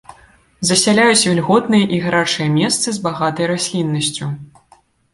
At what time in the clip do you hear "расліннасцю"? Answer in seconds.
3.57-4.37